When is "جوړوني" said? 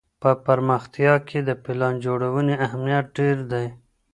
2.05-2.55